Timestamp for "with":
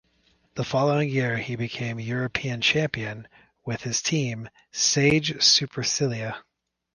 3.65-3.81